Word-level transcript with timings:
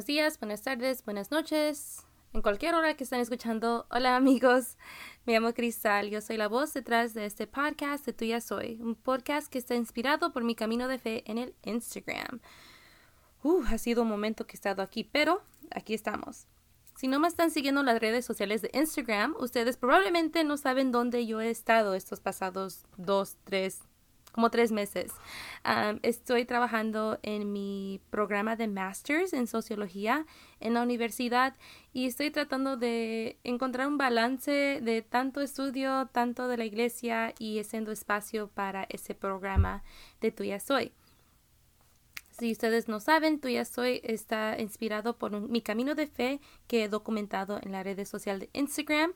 Buenos 0.00 0.06
días, 0.06 0.40
buenas 0.40 0.62
tardes, 0.62 1.04
buenas 1.04 1.30
noches. 1.30 2.06
En 2.32 2.40
cualquier 2.40 2.74
hora 2.74 2.96
que 2.96 3.04
estén 3.04 3.20
escuchando, 3.20 3.86
hola 3.90 4.16
amigos, 4.16 4.78
me 5.26 5.34
llamo 5.34 5.52
Cristal, 5.52 6.08
yo 6.08 6.22
soy 6.22 6.38
la 6.38 6.48
voz 6.48 6.72
detrás 6.72 7.12
de 7.12 7.26
este 7.26 7.46
podcast 7.46 8.06
de 8.06 8.14
Tuya 8.14 8.40
Soy, 8.40 8.78
un 8.80 8.94
podcast 8.94 9.52
que 9.52 9.58
está 9.58 9.74
inspirado 9.74 10.32
por 10.32 10.42
mi 10.42 10.54
camino 10.54 10.88
de 10.88 10.96
fe 10.96 11.22
en 11.30 11.36
el 11.36 11.54
Instagram. 11.64 12.40
Uh, 13.42 13.62
ha 13.68 13.76
sido 13.76 14.00
un 14.00 14.08
momento 14.08 14.46
que 14.46 14.52
he 14.52 14.56
estado 14.56 14.80
aquí, 14.80 15.04
pero 15.04 15.42
aquí 15.70 15.92
estamos. 15.92 16.46
Si 16.96 17.06
no 17.06 17.20
me 17.20 17.28
están 17.28 17.50
siguiendo 17.50 17.80
en 17.80 17.86
las 17.86 18.00
redes 18.00 18.24
sociales 18.24 18.62
de 18.62 18.70
Instagram, 18.72 19.36
ustedes 19.38 19.76
probablemente 19.76 20.44
no 20.44 20.56
saben 20.56 20.92
dónde 20.92 21.26
yo 21.26 21.42
he 21.42 21.50
estado 21.50 21.92
estos 21.92 22.20
pasados 22.20 22.86
dos, 22.96 23.36
tres, 23.44 23.80
como 24.32 24.50
tres 24.50 24.72
meses. 24.72 25.12
estoy 26.02 26.44
trabajando 26.44 27.18
en 27.22 27.52
mi 27.52 28.00
programa 28.10 28.56
de 28.56 28.68
Masters 28.68 29.32
en 29.32 29.46
Sociología 29.46 30.26
en 30.60 30.74
la 30.74 30.82
universidad 30.82 31.54
y 31.92 32.06
estoy 32.06 32.30
tratando 32.30 32.76
de 32.76 33.38
encontrar 33.44 33.88
un 33.88 33.98
balance 33.98 34.80
de 34.82 35.02
tanto 35.02 35.40
estudio, 35.40 36.06
tanto 36.12 36.48
de 36.48 36.56
la 36.56 36.64
iglesia 36.64 37.34
y 37.38 37.58
haciendo 37.58 37.92
espacio 37.92 38.48
para 38.48 38.84
ese 38.88 39.14
programa 39.14 39.82
de 40.20 40.30
Tuya 40.30 40.60
Soy. 40.60 40.92
Si 42.40 42.52
ustedes 42.52 42.88
no 42.88 43.00
saben, 43.00 43.38
Tuya 43.38 43.66
Soy 43.66 44.00
está 44.02 44.58
inspirado 44.58 45.18
por 45.18 45.38
mi 45.40 45.60
camino 45.60 45.94
de 45.94 46.06
fe 46.06 46.40
que 46.68 46.84
he 46.84 46.88
documentado 46.88 47.60
en 47.62 47.72
la 47.72 47.82
red 47.82 48.02
social 48.06 48.38
de 48.38 48.48
Instagram 48.54 49.12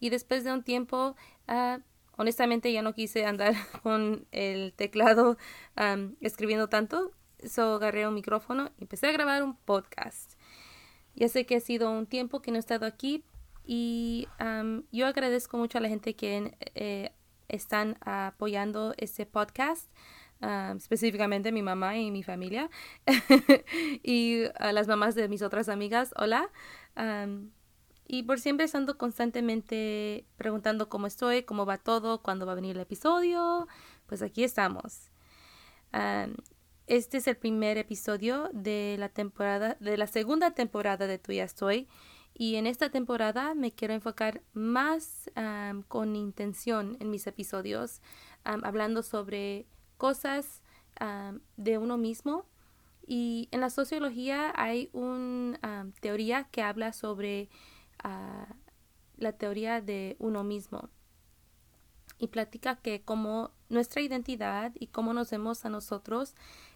y 0.00 0.08
después 0.08 0.42
de 0.42 0.52
un 0.52 0.62
tiempo 0.62 1.14
uh, 1.48 1.82
honestamente 2.16 2.72
ya 2.72 2.82
no 2.82 2.94
quise 2.94 3.24
andar 3.24 3.54
con 3.82 4.26
el 4.32 4.72
teclado 4.74 5.36
escribiendo 6.20 6.68
tanto, 6.68 7.12
so 7.44 7.74
agarré 7.74 8.06
un 8.06 8.14
micrófono 8.14 8.70
y 8.78 8.82
empecé 8.82 9.08
a 9.08 9.12
grabar 9.12 9.42
un 9.42 9.56
podcast. 9.56 10.34
Ya 11.14 11.28
sé 11.28 11.44
que 11.44 11.56
ha 11.56 11.60
sido 11.60 11.90
un 11.90 12.06
tiempo 12.06 12.40
que 12.40 12.50
no 12.50 12.56
he 12.56 12.60
estado 12.60 12.86
aquí 12.86 13.24
y 13.64 14.26
yo 14.90 15.06
agradezco 15.06 15.56
mucho 15.58 15.78
a 15.78 15.80
la 15.80 15.88
gente 15.88 16.14
que 16.14 16.56
eh, 16.74 17.12
están 17.48 17.96
apoyando 18.00 18.94
este 18.96 19.26
podcast. 19.26 19.90
específicamente 20.76 21.52
mi 21.52 21.62
mamá 21.62 21.96
y 21.96 22.10
mi 22.10 22.22
familia 22.22 22.68
y 24.02 24.44
a 24.58 24.72
las 24.72 24.88
mamás 24.88 25.14
de 25.14 25.28
mis 25.28 25.42
otras 25.42 25.68
amigas, 25.68 26.12
hola. 26.16 26.50
Y 28.06 28.24
por 28.24 28.40
siempre 28.40 28.66
estando 28.66 28.98
constantemente 28.98 30.26
preguntando 30.36 30.88
cómo 30.88 31.06
estoy, 31.06 31.44
cómo 31.44 31.64
va 31.64 31.78
todo, 31.78 32.22
cuándo 32.22 32.46
va 32.46 32.52
a 32.52 32.56
venir 32.56 32.76
el 32.76 32.82
episodio, 32.82 33.66
pues 34.06 34.22
aquí 34.22 34.44
estamos. 34.44 35.10
este 36.86 37.18
es 37.18 37.26
el 37.26 37.36
primer 37.36 37.78
episodio 37.78 38.50
de 38.52 38.96
la 38.98 39.08
temporada, 39.08 39.76
de 39.80 39.96
la 39.96 40.06
segunda 40.06 40.50
temporada 40.50 41.06
de 41.06 41.18
Tú 41.18 41.32
ya 41.32 41.44
estoy. 41.44 41.88
Y 42.34 42.56
en 42.56 42.66
esta 42.66 42.90
temporada 42.90 43.54
me 43.54 43.72
quiero 43.72 43.94
enfocar 43.94 44.42
más 44.52 45.30
con 45.88 46.16
intención 46.16 46.96
en 47.00 47.10
mis 47.10 47.26
episodios, 47.26 48.00
hablando 48.44 49.02
sobre 49.02 49.66
cosas 49.96 50.62
de 51.56 51.78
uno 51.78 51.98
mismo. 51.98 52.46
Y 53.06 53.48
en 53.50 53.60
la 53.60 53.70
sociología 53.70 54.52
hay 54.54 54.88
una 54.92 55.92
teoría 56.00 56.44
que 56.44 56.62
habla 56.62 56.92
sobre 56.92 57.48
la 58.02 59.32
teoría 59.32 59.80
de 59.80 60.16
uno 60.18 60.44
mismo 60.44 60.88
y 62.18 62.28
platica 62.28 62.76
que 62.76 63.02
como 63.02 63.50
nuestra 63.68 64.00
identidad 64.00 64.72
y 64.78 64.88
cómo 64.88 65.12
nos 65.12 65.30
vemos 65.30 65.64
a 65.64 65.68
nosotros 65.68 66.34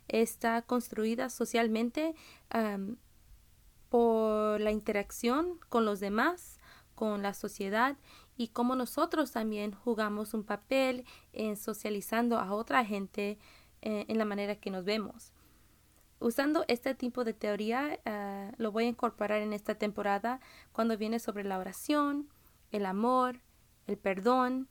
está 0.08 0.62
construida 0.62 1.30
socialmente 1.30 2.14
por 3.88 4.60
la 4.60 4.70
interacción 4.70 5.58
con 5.68 5.84
los 5.84 6.00
demás, 6.00 6.58
con 6.94 7.22
la 7.22 7.34
sociedad 7.34 7.96
y 8.36 8.48
cómo 8.48 8.74
nosotros 8.74 9.32
también 9.32 9.72
jugamos 9.72 10.34
un 10.34 10.44
papel 10.44 11.04
en 11.32 11.56
socializando 11.56 12.38
a 12.38 12.52
otra 12.52 12.84
gente 12.84 13.38
eh, 13.82 14.04
en 14.08 14.18
la 14.18 14.24
manera 14.24 14.56
que 14.56 14.70
nos 14.70 14.84
vemos. 14.84 15.32
Usando 16.18 16.64
este 16.68 16.94
tipo 16.94 17.24
de 17.24 17.34
teoría, 17.34 18.00
ah, 18.06 18.52
lo 18.56 18.72
voy 18.72 18.84
a 18.84 18.88
incorporar 18.88 19.42
en 19.42 19.52
esta 19.52 19.74
temporada 19.74 20.40
cuando 20.72 20.96
viene 20.96 21.18
sobre 21.18 21.44
la 21.44 21.58
oración, 21.58 22.28
el 22.70 22.86
amor, 22.86 23.40
el 23.86 23.96
perdón, 23.96 24.68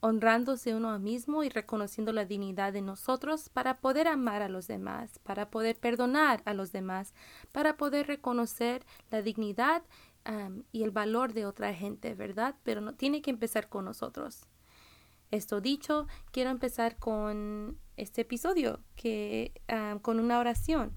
honrándose 0.00 0.74
uno 0.74 0.98
mismo 0.98 1.42
y 1.42 1.48
reconociendo 1.48 2.12
la 2.12 2.26
dignidad 2.26 2.70
de 2.72 2.82
nosotros 2.82 3.48
para 3.48 3.78
poder 3.78 4.06
amar 4.06 4.42
a 4.42 4.48
los 4.50 4.66
demás, 4.66 5.18
para 5.20 5.48
poder 5.48 5.78
perdonar 5.78 6.42
a 6.44 6.52
los 6.52 6.70
demás, 6.70 7.14
para 7.50 7.78
poder 7.78 8.06
reconocer 8.06 8.84
la 9.10 9.22
dignidad 9.22 9.82
y 10.70 10.82
el 10.82 10.90
valor 10.90 11.32
de 11.32 11.46
otra 11.46 11.72
gente, 11.72 12.14
¿verdad? 12.14 12.56
Pero 12.62 12.82
no 12.82 12.94
tiene 12.94 13.22
que 13.22 13.30
empezar 13.30 13.70
con 13.70 13.86
nosotros. 13.86 14.46
Esto 15.30 15.60
dicho, 15.60 16.06
quiero 16.32 16.50
empezar 16.50 16.96
con 16.96 17.78
este 17.96 18.22
episodio, 18.22 18.80
que 18.96 19.52
ah, 19.68 19.98
con 20.00 20.20
una 20.20 20.38
oración. 20.38 20.96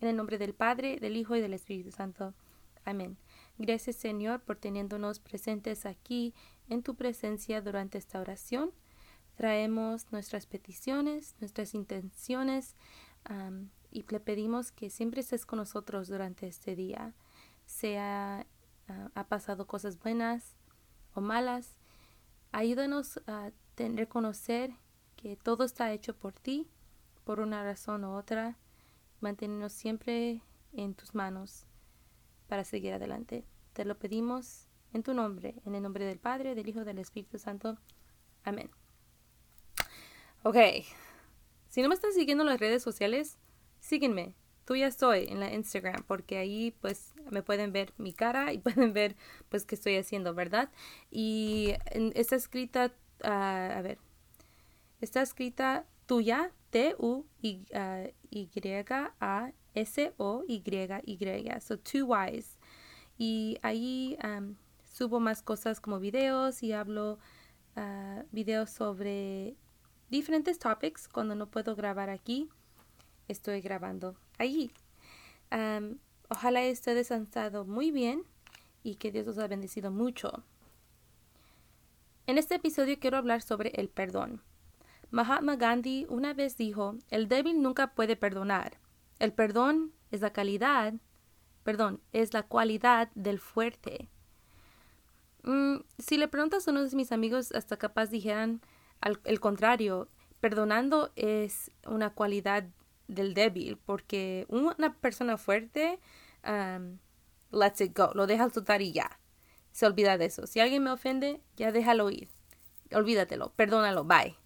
En 0.00 0.08
el 0.08 0.16
nombre 0.16 0.38
del 0.38 0.54
Padre, 0.54 0.98
del 0.98 1.16
Hijo 1.16 1.36
y 1.36 1.40
del 1.40 1.54
Espíritu 1.54 1.90
Santo. 1.90 2.34
Amén. 2.84 3.18
Gracias 3.58 3.96
Señor 3.96 4.40
por 4.40 4.56
teniéndonos 4.56 5.20
presentes 5.20 5.84
aquí 5.84 6.34
en 6.68 6.82
tu 6.82 6.94
presencia 6.94 7.60
durante 7.60 7.98
esta 7.98 8.20
oración. 8.20 8.72
Traemos 9.34 10.10
nuestras 10.12 10.46
peticiones, 10.46 11.36
nuestras 11.40 11.74
intenciones 11.74 12.76
y 13.90 14.04
le 14.08 14.20
pedimos 14.20 14.72
que 14.72 14.90
siempre 14.90 15.20
estés 15.20 15.44
con 15.44 15.58
nosotros 15.58 16.08
durante 16.08 16.46
este 16.46 16.74
día. 16.74 17.14
Sea 17.66 18.46
ah, 18.88 19.10
ha 19.14 19.28
pasado 19.28 19.66
cosas 19.66 19.98
buenas 19.98 20.56
o 21.14 21.20
malas. 21.20 21.76
Ayúdanos 22.52 23.20
a 23.26 23.52
reconocer 23.88 24.72
que 25.16 25.36
todo 25.36 25.64
está 25.64 25.92
hecho 25.92 26.16
por 26.16 26.32
ti, 26.32 26.68
por 27.24 27.40
una 27.40 27.62
razón 27.62 28.04
u 28.04 28.16
otra. 28.16 28.56
Manténnos 29.20 29.72
siempre 29.72 30.42
en 30.72 30.94
tus 30.94 31.14
manos 31.14 31.66
para 32.48 32.64
seguir 32.64 32.92
adelante. 32.92 33.44
Te 33.72 33.84
lo 33.84 33.98
pedimos 33.98 34.68
en 34.92 35.02
tu 35.02 35.14
nombre, 35.14 35.60
en 35.64 35.74
el 35.74 35.82
nombre 35.82 36.04
del 36.04 36.18
Padre, 36.18 36.54
del 36.54 36.68
Hijo, 36.68 36.84
del 36.84 36.98
Espíritu 36.98 37.38
Santo. 37.38 37.78
Amén. 38.44 38.70
Ok. 40.42 40.56
Si 41.68 41.82
no 41.82 41.88
me 41.88 41.94
están 41.94 42.12
siguiendo 42.12 42.42
en 42.42 42.50
las 42.50 42.60
redes 42.60 42.82
sociales, 42.82 43.38
sígueme. 43.78 44.34
Tú 44.64 44.76
ya 44.76 44.86
estoy 44.86 45.26
en 45.28 45.40
la 45.40 45.52
Instagram 45.52 46.04
porque 46.06 46.38
ahí 46.38 46.76
pues 46.80 47.14
me 47.30 47.42
pueden 47.42 47.72
ver 47.72 47.92
mi 47.96 48.12
cara 48.12 48.52
y 48.52 48.58
pueden 48.60 48.92
ver 48.92 49.16
pues 49.48 49.64
qué 49.64 49.74
estoy 49.74 49.96
haciendo, 49.96 50.34
¿verdad? 50.34 50.70
Y 51.10 51.74
está 52.14 52.36
escrita 52.36 52.94
a 53.24 53.80
ver, 53.82 53.98
está 55.00 55.22
escrita 55.22 55.86
tuya, 56.06 56.52
T-U-Y-A-S-O-Y-Y, 56.70 57.20
so 61.60 61.78
two 61.78 62.06
Y's. 62.06 62.58
Y 63.18 63.58
ahí 63.62 64.16
subo 64.84 65.20
más 65.20 65.42
cosas 65.42 65.80
como 65.80 66.00
videos 66.00 66.62
y 66.62 66.72
hablo 66.72 67.18
uh, 67.76 68.22
videos 68.32 68.70
sobre 68.70 69.56
diferentes 70.08 70.58
topics. 70.58 71.08
Cuando 71.08 71.34
no 71.34 71.50
puedo 71.50 71.76
grabar 71.76 72.10
aquí, 72.10 72.48
estoy 73.28 73.60
grabando 73.60 74.16
allí. 74.38 74.72
ojalá 76.28 76.60
ustedes 76.70 77.10
han 77.12 77.22
estado 77.24 77.64
muy 77.64 77.90
bien 77.90 78.24
y 78.82 78.96
que 78.96 79.12
Dios 79.12 79.26
los 79.26 79.38
ha 79.38 79.48
bendecido 79.48 79.90
mucho. 79.90 80.44
En 82.30 82.38
este 82.38 82.54
episodio 82.54 82.96
quiero 83.00 83.16
hablar 83.16 83.42
sobre 83.42 83.70
el 83.70 83.88
perdón. 83.88 84.40
Mahatma 85.10 85.56
Gandhi 85.56 86.06
una 86.08 86.32
vez 86.32 86.56
dijo, 86.56 86.94
el 87.08 87.26
débil 87.26 87.60
nunca 87.60 87.88
puede 87.88 88.14
perdonar. 88.14 88.78
El 89.18 89.32
perdón 89.32 89.92
es 90.12 90.20
la 90.20 90.32
calidad, 90.32 90.94
perdón, 91.64 92.00
es 92.12 92.32
la 92.32 92.44
cualidad 92.44 93.10
del 93.16 93.40
fuerte. 93.40 94.10
Mm, 95.42 95.78
si 95.98 96.18
le 96.18 96.28
preguntas 96.28 96.68
a 96.68 96.70
uno 96.70 96.84
de 96.84 96.94
mis 96.94 97.10
amigos, 97.10 97.50
hasta 97.50 97.78
capaz 97.78 98.10
dijeran 98.10 98.60
el 99.24 99.40
contrario, 99.40 100.08
perdonando 100.38 101.10
es 101.16 101.72
una 101.84 102.10
cualidad 102.10 102.68
del 103.08 103.34
débil, 103.34 103.76
porque 103.76 104.46
una 104.48 104.94
persona 105.00 105.36
fuerte, 105.36 105.98
let's 107.50 107.80
it 107.80 107.98
go, 107.98 108.12
lo 108.14 108.28
deja 108.28 108.48
soltar 108.50 108.82
y 108.82 108.92
ya 108.92 109.19
se 109.72 109.86
olvida 109.86 110.18
de 110.18 110.26
eso. 110.26 110.46
Si 110.46 110.60
alguien 110.60 110.82
me 110.82 110.90
ofende, 110.90 111.40
ya 111.56 111.72
déjalo 111.72 112.10
ir. 112.10 112.28
Olvídatelo, 112.92 113.52
perdónalo, 113.54 114.04
bye. 114.04 114.36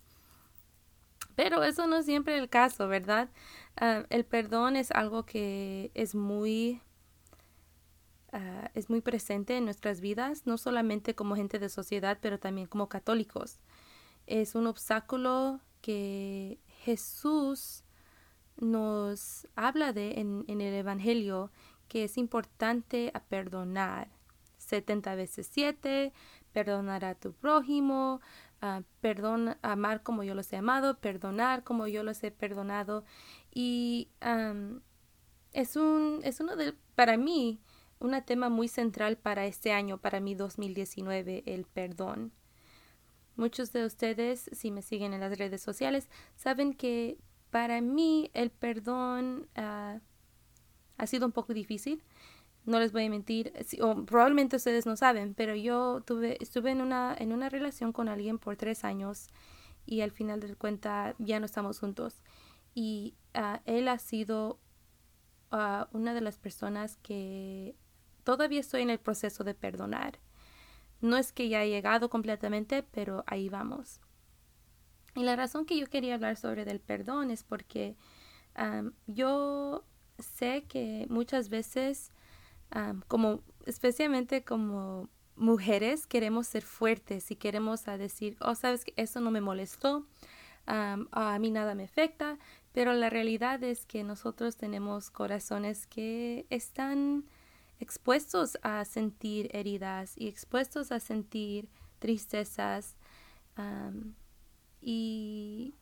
Pero 1.34 1.64
eso 1.64 1.86
no 1.86 1.96
es 1.96 2.06
siempre 2.06 2.38
el 2.38 2.48
caso, 2.48 2.88
¿verdad? 2.88 3.28
Ah, 3.76 4.04
el 4.10 4.24
perdón 4.24 4.76
es 4.76 4.90
algo 4.90 5.24
que 5.24 5.90
es 5.94 6.14
muy, 6.14 6.80
ah, 8.32 8.70
es 8.74 8.88
muy 8.88 9.00
presente 9.00 9.56
en 9.56 9.64
nuestras 9.64 10.00
vidas, 10.00 10.46
no 10.46 10.58
solamente 10.58 11.14
como 11.14 11.34
gente 11.36 11.58
de 11.58 11.68
sociedad, 11.68 12.18
pero 12.20 12.38
también 12.38 12.68
como 12.68 12.88
católicos. 12.88 13.58
Es 14.26 14.54
un 14.54 14.66
obstáculo 14.66 15.60
que 15.80 16.60
Jesús 16.84 17.84
nos 18.56 19.48
habla 19.56 19.92
de 19.92 20.20
en, 20.20 20.44
en 20.46 20.60
el 20.60 20.74
Evangelio 20.74 21.50
que 21.88 22.04
es 22.04 22.16
importante 22.16 23.12
perdonar. 23.28 24.08
70 24.74 25.14
veces 25.14 25.48
7, 25.52 26.12
perdonar 26.52 27.04
a 27.04 27.14
tu 27.14 27.32
prójimo, 27.32 28.20
uh, 28.60 28.82
perdón, 29.00 29.56
amar 29.62 30.02
como 30.02 30.24
yo 30.24 30.34
los 30.34 30.52
he 30.52 30.56
amado, 30.56 30.98
perdonar 30.98 31.62
como 31.62 31.86
yo 31.86 32.02
los 32.02 32.24
he 32.24 32.32
perdonado. 32.32 33.04
Y 33.52 34.08
es, 35.52 35.76
un, 35.76 36.20
es 36.24 36.40
uno 36.40 36.56
de, 36.56 36.74
para 36.96 37.16
mí, 37.16 37.60
un 38.00 38.20
tema 38.24 38.48
muy 38.48 38.66
central 38.66 39.16
para 39.16 39.46
este 39.46 39.72
año, 39.72 39.98
para 39.98 40.18
mi 40.18 40.34
2019, 40.34 41.44
el 41.46 41.66
perdón. 41.66 42.32
Muchos 43.36 43.72
de 43.72 43.84
ustedes, 43.84 44.50
si 44.52 44.72
me 44.72 44.82
siguen 44.82 45.14
en 45.14 45.20
las 45.20 45.38
redes 45.38 45.62
sociales, 45.62 46.08
saben 46.34 46.74
que 46.74 47.18
para 47.50 47.80
mí 47.80 48.30
el 48.34 48.50
perdón 48.50 49.48
uh, 49.56 50.00
ha 50.96 51.06
sido 51.06 51.26
un 51.26 51.32
poco 51.32 51.54
difícil 51.54 52.02
no 52.64 52.78
les 52.78 52.92
voy 52.92 53.04
a 53.04 53.10
mentir, 53.10 53.52
o 53.80 54.04
probablemente 54.04 54.56
ustedes 54.56 54.86
no 54.86 54.96
saben, 54.96 55.34
pero 55.34 55.54
yo 55.54 56.02
tuve, 56.06 56.38
estuve 56.40 56.70
en 56.70 56.80
una, 56.80 57.14
en 57.18 57.32
una 57.32 57.48
relación 57.48 57.92
con 57.92 58.08
alguien 58.08 58.38
por 58.38 58.56
tres 58.56 58.84
años 58.84 59.28
y 59.86 60.00
al 60.00 60.10
final 60.10 60.40
de 60.40 60.54
cuenta 60.56 61.14
ya 61.18 61.38
no 61.40 61.46
estamos 61.46 61.78
juntos. 61.78 62.22
Y 62.74 63.14
ah, 63.34 63.60
él 63.66 63.88
ha 63.88 63.98
sido 63.98 64.58
ah, 65.50 65.88
una 65.92 66.14
de 66.14 66.22
las 66.22 66.38
personas 66.38 66.96
que 67.02 67.76
todavía 68.24 68.60
estoy 68.60 68.82
en 68.82 68.90
el 68.90 68.98
proceso 68.98 69.44
de 69.44 69.54
perdonar. 69.54 70.18
No 71.00 71.18
es 71.18 71.32
que 71.32 71.50
ya 71.50 71.62
he 71.62 71.68
llegado 71.68 72.08
completamente, 72.08 72.82
pero 72.82 73.24
ahí 73.26 73.50
vamos. 73.50 74.00
Y 75.14 75.22
la 75.22 75.36
razón 75.36 75.66
que 75.66 75.78
yo 75.78 75.86
quería 75.86 76.14
hablar 76.14 76.36
sobre 76.36 76.62
el 76.62 76.80
perdón 76.80 77.30
es 77.30 77.44
porque 77.44 77.96
yo 79.06 79.84
sé 80.18 80.64
que 80.64 81.06
muchas 81.10 81.48
veces 81.48 82.13
como 83.08 83.42
especialmente 83.66 84.44
como 84.44 85.08
mujeres 85.36 86.06
queremos 86.06 86.46
ser 86.46 86.62
fuertes 86.62 87.30
y 87.30 87.36
queremos 87.36 87.88
a 87.88 87.98
decir, 87.98 88.36
oh, 88.40 88.54
sabes 88.54 88.84
que 88.84 88.92
eso 88.96 89.20
no 89.20 89.30
me 89.30 89.40
molestó, 89.40 90.06
a 90.66 91.38
mí 91.40 91.50
nada 91.50 91.74
me 91.74 91.84
afecta, 91.84 92.38
pero 92.72 92.92
la 92.94 93.10
realidad 93.10 93.62
es 93.62 93.86
que 93.86 94.02
nosotros 94.02 94.56
tenemos 94.56 95.10
corazones 95.10 95.86
que 95.86 96.46
están 96.50 97.24
expuestos 97.80 98.58
a 98.62 98.84
sentir 98.84 99.48
heridas 99.52 100.14
y 100.16 100.28
expuestos 100.28 100.90
a 100.92 101.00
sentir 101.00 101.68
tristezas 101.98 102.96
y 104.80 105.74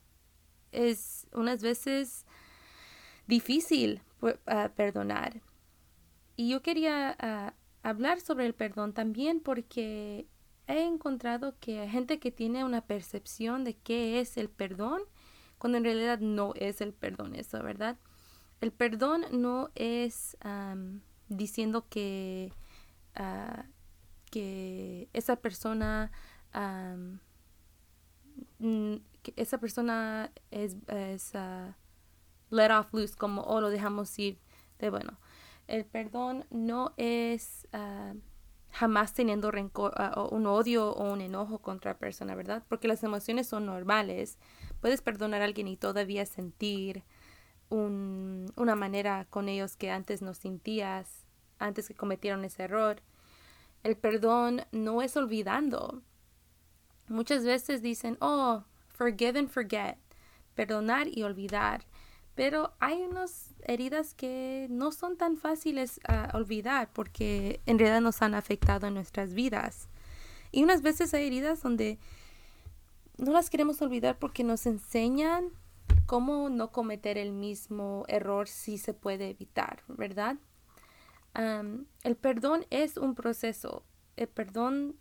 es 0.73 1.27
unas 1.33 1.63
veces 1.63 2.27
difícil 3.27 4.03
perdonar 4.77 5.43
y 6.37 6.49
yo 6.49 6.63
quería 6.63 7.17
ah, 7.19 7.55
hablar 7.83 8.21
sobre 8.21 8.47
el 8.47 8.55
perdón 8.55 8.93
también 8.93 9.41
porque 9.41 10.27
he 10.67 10.83
encontrado 10.83 11.59
que 11.61 11.81
hay 11.81 11.89
gente 11.89 12.19
que 12.19 12.31
tiene 12.31 12.65
una 12.65 12.83
percepción 12.83 13.65
de 13.65 13.77
qué 13.77 14.21
es 14.21 14.37
el 14.37 14.49
perdón, 14.49 15.03
cuando 15.59 15.79
en 15.79 15.85
realidad 15.85 16.19
no 16.21 16.53
es 16.57 16.81
el 16.81 16.93
perdón 16.93 17.35
eso, 17.35 17.63
¿verdad? 17.63 17.99
El 18.61 18.73
perdón 18.73 19.25
no 19.33 19.71
es 19.75 20.37
diciendo 21.29 21.87
que, 21.89 22.53
ah, 23.15 23.67
que 24.31 25.09
esa 25.13 25.37
persona 25.37 26.11
que 29.23 29.35
esa 29.37 29.59
persona 29.59 30.33
es, 30.51 30.77
ah, 31.35 31.77
let 32.51 32.71
off 32.71 32.93
loose 32.93 33.17
como 33.17 33.43
o 33.43 33.61
lo 33.61 33.71
dejamos 33.71 34.19
ir 34.19 34.39
de 34.79 34.91
bueno 34.91 35.19
el 35.73 35.87
perdón 35.87 36.45
no 36.51 36.93
es 36.99 37.67
ah, 37.73 38.13
jamás 38.73 39.15
teniendo 39.15 39.51
rencor, 39.51 39.95
ah, 39.97 40.29
un 40.31 40.47
odio 40.47 40.91
o 40.91 41.11
un 41.11 41.23
enojo 41.23 41.61
contra 41.61 41.93
la 41.93 41.99
persona, 41.99 42.35
¿verdad? 42.35 42.63
Porque 42.69 42.89
las 42.89 43.03
emociones 43.03 43.47
son 43.47 43.65
normales. 43.65 44.39
Puedes 44.83 45.01
perdonar 45.01 45.41
a 45.41 45.47
alguien 45.47 45.69
y 45.69 45.79
todavía 45.79 46.27
sentir 46.27 47.03
una 47.71 48.75
manera 48.75 49.27
con 49.31 49.49
ellos 49.49 49.77
que 49.77 49.91
antes 49.91 50.21
no 50.21 50.35
sentías, 50.35 51.25
antes 51.59 51.89
que 51.89 51.95
cometieron 51.95 52.45
ese 52.45 52.65
error. 52.65 53.01
El 53.83 53.97
perdón 53.97 54.67
no 54.73 55.01
es 55.01 55.17
olvidando. 55.17 56.03
Muchas 57.09 57.47
veces 57.47 57.81
dicen, 57.81 58.19
oh, 58.21 58.65
forgive 58.89 59.39
and 59.39 59.49
forget, 59.49 59.97
perdonar 60.55 61.09
y 61.09 61.23
olvidar. 61.23 61.87
Pero 62.35 62.75
hay 62.79 63.01
unas 63.01 63.52
heridas 63.67 64.15
que 64.15 64.67
no 64.71 64.93
son 64.93 65.17
tan 65.17 65.37
fáciles 65.37 66.01
a 66.07 66.31
olvidar 66.35 66.91
porque 66.93 67.61
en 67.67 67.79
realidad 67.79 68.01
nos 68.01 68.23
han 68.23 68.35
afectado 68.35 68.87
en 68.87 68.95
nuestras 68.95 69.35
vidas. 69.35 69.89
Y 70.51 70.63
unas 70.63 70.83
veces 70.83 71.15
hay 71.15 71.27
heridas 71.27 71.63
donde 71.63 71.99
no 73.17 73.33
las 73.33 73.51
queremos 73.51 73.81
olvidar 73.83 74.19
porque 74.19 74.45
nos 74.45 74.67
enseñan 74.67 75.51
cómo 76.07 76.49
no 76.49 76.73
cometer 76.73 77.19
el 77.19 77.33
mismo 77.33 78.05
error 78.09 78.49
si 78.49 78.79
se 78.79 78.95
puede 78.95 79.31
evitar, 79.31 79.83
¿verdad? 79.89 80.37
el 81.35 82.17
perdón 82.17 82.67
es 82.69 82.99
un 82.99 83.15
proceso. 83.15 83.85
El 84.17 84.29
perdón 84.29 84.97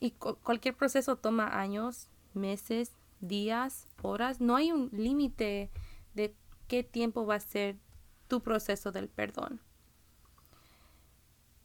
y 0.00 0.10
cualquier 0.10 0.74
proceso 0.76 1.16
toma 1.16 1.60
años, 1.60 2.08
meses, 2.34 2.96
días, 3.20 3.86
horas. 4.02 4.40
No 4.40 4.56
hay 4.56 4.72
un 4.72 4.88
límite 4.92 5.70
de 6.14 6.34
qué 6.70 6.84
tiempo 6.84 7.26
va 7.26 7.34
a 7.34 7.40
ser 7.40 7.80
tu 8.28 8.44
proceso 8.44 8.92
del 8.92 9.08
perdón. 9.08 9.60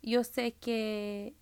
Yo 0.01 0.23
sé 0.23 0.53
que 0.53 1.35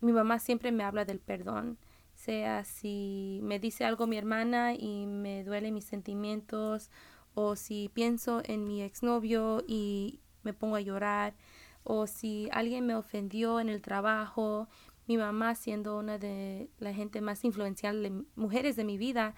mi 0.00 0.12
mamá 0.12 0.38
siempre 0.38 0.70
me 0.70 0.84
habla 0.84 1.06
del 1.06 1.20
perdón, 1.20 1.78
sea 2.14 2.64
si 2.64 3.40
me 3.42 3.58
dice 3.58 3.86
algo 3.86 4.06
mi 4.06 4.18
hermana 4.18 4.74
y 4.74 5.06
me 5.06 5.42
duele 5.42 5.72
mis 5.72 5.86
sentimientos, 5.86 6.90
o 7.32 7.56
si 7.56 7.90
pienso 7.94 8.42
en 8.44 8.66
mi 8.66 8.82
exnovio 8.82 9.64
y 9.66 10.20
me 10.42 10.52
pongo 10.52 10.76
a 10.76 10.82
llorar, 10.82 11.34
o 11.82 12.06
si 12.06 12.50
alguien 12.52 12.86
me 12.86 12.94
ofendió 12.94 13.58
en 13.58 13.70
el 13.70 13.80
trabajo, 13.80 14.68
mi 15.06 15.16
mamá 15.16 15.54
siendo 15.54 15.96
una 15.96 16.18
de 16.18 16.68
la 16.78 16.92
gente 16.92 17.22
más 17.22 17.42
influencial 17.42 18.02
de 18.02 18.22
mujeres 18.36 18.76
de 18.76 18.84
mi 18.84 18.98
vida, 18.98 19.34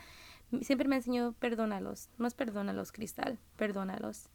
siempre 0.61 0.89
me 0.89 0.97
enseñó 0.97 1.33
perdónalos, 1.39 2.09
más 2.19 2.35
perdónalos, 2.35 2.93
Cristal, 2.93 3.39
perdónalos. 3.57 4.29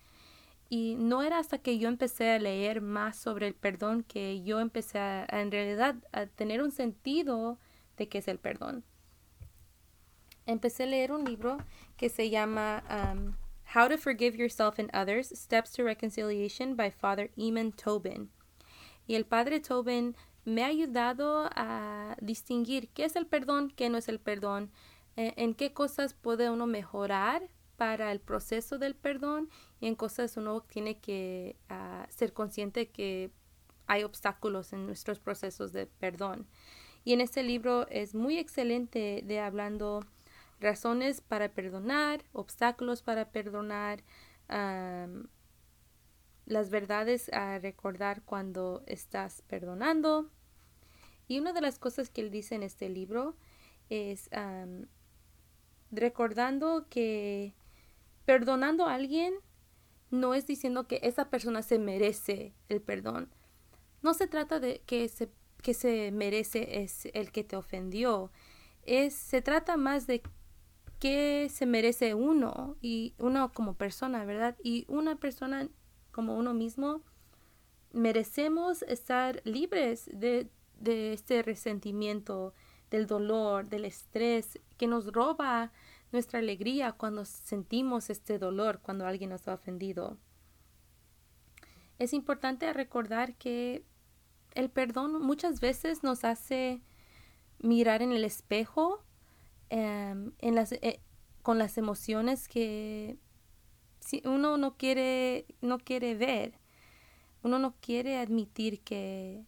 Y 0.69 0.95
no 0.95 1.21
era 1.21 1.39
hasta 1.39 1.59
que 1.59 1.77
yo 1.77 1.87
empecé 1.87 2.31
a 2.31 2.39
leer 2.39 2.81
más 2.81 3.17
sobre 3.17 3.47
el 3.47 3.53
perdón 3.53 4.03
que 4.03 4.43
yo 4.43 4.59
empecé 4.59 4.99
a, 4.99 5.25
en 5.29 5.51
realidad 5.51 5.95
a 6.11 6.25
tener 6.25 6.61
un 6.61 6.71
sentido 6.71 7.57
de 7.95 8.09
qué 8.09 8.17
es 8.17 8.27
el 8.27 8.37
perdón. 8.37 8.83
Empecé 10.45 10.83
a 10.83 10.87
leer 10.87 11.11
un 11.11 11.23
libro 11.23 11.57
que 11.95 12.09
se 12.09 12.29
llama 12.29 12.83
um, 12.89 13.33
How 13.73 13.89
to 13.89 13.97
Forgive 13.97 14.37
Yourself 14.37 14.79
and 14.79 14.89
Others, 14.93 15.29
Steps 15.29 15.71
to 15.73 15.83
Reconciliation 15.83 16.75
by 16.75 16.91
Father 16.91 17.31
Eamon 17.37 17.71
Tobin. 17.71 18.29
Y 19.07 19.15
el 19.15 19.25
padre 19.25 19.59
Tobin 19.61 20.15
me 20.43 20.63
ha 20.63 20.67
ayudado 20.67 21.49
a 21.55 22.15
distinguir 22.21 22.89
qué 22.89 23.05
es 23.05 23.15
el 23.15 23.25
perdón, 23.25 23.71
qué 23.75 23.89
no 23.89 23.97
es 23.97 24.07
el 24.07 24.19
perdón, 24.19 24.71
eh, 25.17 25.33
en 25.35 25.55
qué 25.55 25.73
cosas 25.73 26.13
puede 26.13 26.49
uno 26.49 26.67
mejorar 26.67 27.49
para 27.75 28.11
el 28.11 28.19
proceso 28.21 28.77
del 28.77 28.95
perdón 28.95 29.49
y 29.79 29.87
en 29.87 29.95
cosas 29.95 30.37
uno 30.37 30.61
tiene 30.61 30.99
que 30.99 31.57
ah, 31.69 32.07
ser 32.09 32.33
consciente 32.33 32.89
que 32.89 33.31
hay 33.87 34.03
obstáculos 34.03 34.73
en 34.73 34.85
nuestros 34.85 35.19
procesos 35.19 35.73
de 35.73 35.87
perdón. 35.87 36.47
Y 37.03 37.13
en 37.13 37.21
este 37.21 37.43
libro 37.43 37.87
es 37.89 38.15
muy 38.15 38.37
excelente 38.37 39.23
de 39.25 39.39
hablando 39.39 40.05
razones 40.59 41.21
para 41.21 41.49
perdonar, 41.49 42.23
obstáculos 42.33 43.01
para 43.01 43.31
perdonar, 43.31 44.03
las 46.45 46.69
verdades 46.69 47.29
a 47.33 47.59
recordar 47.59 48.21
cuando 48.23 48.83
estás 48.87 49.41
perdonando. 49.47 50.29
Y 51.27 51.39
una 51.39 51.51
de 51.51 51.59
las 51.59 51.79
cosas 51.79 52.09
que 52.09 52.21
él 52.21 52.31
dice 52.31 52.55
en 52.55 52.63
este 52.63 52.87
libro 52.87 53.35
es 53.89 54.29
recordando 55.91 56.87
que 56.89 57.53
perdonando 58.25 58.85
a 58.85 58.93
alguien 58.93 59.33
no 60.09 60.33
es 60.33 60.45
diciendo 60.45 60.87
que 60.87 60.99
esa 61.03 61.29
persona 61.29 61.61
se 61.61 61.79
merece 61.79 62.53
el 62.69 62.81
perdón. 62.81 63.29
No 64.01 64.13
se 64.13 64.27
trata 64.27 64.59
de 64.59 64.81
que 64.85 65.07
se, 65.09 65.29
que 65.61 65.73
se 65.73 66.11
merece 66.11 66.83
es 66.83 67.07
el 67.13 67.31
que 67.31 67.43
te 67.43 67.55
ofendió. 67.55 68.31
Es, 68.83 69.13
se 69.13 69.41
trata 69.41 69.77
más 69.77 70.07
de 70.07 70.21
que 70.99 71.49
se 71.49 71.65
merece 71.65 72.15
uno 72.15 72.77
y 72.81 73.13
uno 73.19 73.51
como 73.53 73.75
persona, 73.75 74.25
¿verdad? 74.25 74.55
Y 74.63 74.85
una 74.87 75.17
persona 75.17 75.69
como 76.11 76.35
uno 76.35 76.53
mismo 76.53 77.03
merecemos 77.91 78.81
estar 78.83 79.41
libres 79.43 80.09
de, 80.11 80.49
de 80.79 81.13
este 81.13 81.43
resentimiento, 81.43 82.53
del 82.89 83.07
dolor, 83.07 83.69
del 83.69 83.85
estrés 83.85 84.59
que 84.77 84.87
nos 84.87 85.11
roba 85.11 85.71
nuestra 86.11 86.39
alegría 86.39 86.93
cuando 86.93 87.25
sentimos 87.25 88.09
este 88.09 88.39
dolor 88.39 88.79
cuando 88.81 89.05
alguien 89.05 89.29
nos 89.29 89.47
ha 89.47 89.53
ofendido. 89.53 90.17
Es 91.99 92.13
importante 92.13 92.71
recordar 92.73 93.35
que 93.35 93.83
el 94.53 94.69
perdón 94.69 95.21
muchas 95.21 95.59
veces 95.59 96.03
nos 96.03 96.23
hace 96.23 96.81
mirar 97.59 98.01
en 98.01 98.11
el 98.11 98.23
espejo 98.23 99.03
em, 99.69 100.31
eh, 100.39 101.01
con 101.41 101.57
las 101.57 101.77
emociones 101.77 102.47
que 102.47 103.17
si 103.99 104.21
uno 104.25 104.57
no 104.57 104.77
quiere, 104.77 105.45
no 105.61 105.79
quiere 105.79 106.15
ver. 106.15 106.59
Uno 107.43 107.59
no 107.59 107.75
quiere 107.79 108.17
admitir 108.17 108.81
que 108.81 109.45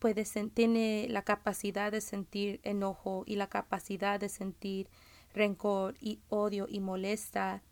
puede 0.00 0.24
tiene 0.24 1.06
la 1.08 1.22
capacidad 1.22 1.92
de 1.92 2.00
sentir 2.00 2.60
enojo 2.64 3.22
y 3.26 3.36
la 3.36 3.48
capacidad 3.48 4.18
de 4.18 4.28
sentir 4.28 4.88
rencor 5.32 5.94
y 6.00 6.20
odio 6.28 6.66
y 6.68 6.80
molesta. 6.80 7.62